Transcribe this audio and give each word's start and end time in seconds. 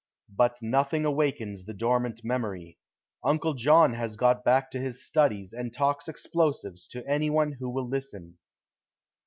But 0.35 0.63
nothing 0.63 1.05
awakens 1.05 1.65
the 1.65 1.75
dormant 1.75 2.21
memory. 2.23 2.79
Uncle 3.23 3.53
John 3.53 3.93
has 3.93 4.15
got 4.15 4.43
back 4.43 4.71
to 4.71 4.79
his 4.79 5.05
studies, 5.05 5.53
and 5.53 5.71
talks 5.71 6.07
explosives 6.07 6.87
to 6.87 7.05
any 7.07 7.29
one 7.29 7.51
who 7.59 7.69
will 7.69 7.87
listen. 7.87 8.39